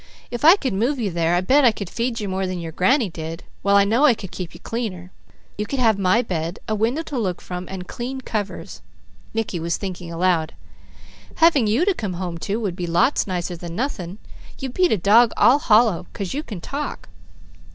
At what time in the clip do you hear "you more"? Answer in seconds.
2.19-2.47